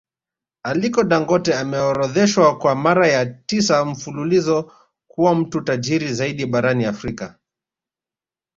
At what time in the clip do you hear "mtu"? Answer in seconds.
5.35-5.61